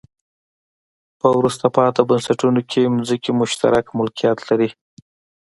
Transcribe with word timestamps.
په 1.19 1.27
وروسته 1.37 1.65
پاتې 1.75 2.01
بنسټونو 2.09 2.61
کې 2.69 2.81
ځمکې 3.07 3.31
مشترک 3.41 3.85
ملکیت 3.99 4.37
لري. 4.49 4.69